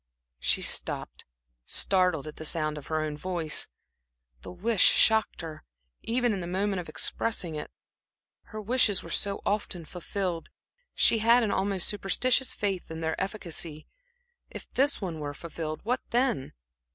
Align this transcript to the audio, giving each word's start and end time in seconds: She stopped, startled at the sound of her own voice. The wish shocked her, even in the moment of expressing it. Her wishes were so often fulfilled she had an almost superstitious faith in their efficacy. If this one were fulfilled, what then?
She 0.39 0.63
stopped, 0.63 1.25
startled 1.67 2.25
at 2.25 2.37
the 2.37 2.43
sound 2.43 2.79
of 2.79 2.87
her 2.87 3.01
own 3.01 3.15
voice. 3.15 3.67
The 4.41 4.51
wish 4.51 4.81
shocked 4.81 5.41
her, 5.41 5.63
even 6.01 6.33
in 6.33 6.39
the 6.39 6.47
moment 6.47 6.79
of 6.79 6.89
expressing 6.89 7.53
it. 7.53 7.69
Her 8.45 8.59
wishes 8.59 9.03
were 9.03 9.11
so 9.11 9.41
often 9.45 9.85
fulfilled 9.85 10.49
she 10.95 11.19
had 11.19 11.43
an 11.43 11.51
almost 11.51 11.87
superstitious 11.87 12.55
faith 12.55 12.89
in 12.89 13.01
their 13.01 13.15
efficacy. 13.21 13.85
If 14.49 14.67
this 14.73 15.01
one 15.01 15.19
were 15.19 15.35
fulfilled, 15.35 15.81
what 15.83 16.01
then? 16.09 16.53